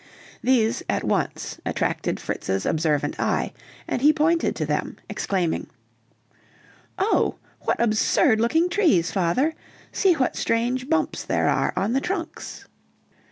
These 0.41 0.81
at 0.89 1.03
once 1.03 1.59
attracted 1.63 2.19
Fritz's 2.19 2.65
observant 2.65 3.19
eye, 3.19 3.53
and 3.87 4.01
he 4.01 4.11
pointed, 4.11 4.55
to 4.55 4.65
them, 4.65 4.97
exclaiming, 5.07 5.67
"Oh, 6.97 7.35
what 7.59 7.79
absurd 7.79 8.41
looking 8.41 8.67
trees, 8.67 9.11
father! 9.11 9.53
See 9.91 10.13
what 10.13 10.35
strange 10.35 10.89
bumps 10.89 11.23
there 11.23 11.47
are 11.49 11.71
on 11.75 11.93
the 11.93 12.01
trunks." 12.01 12.65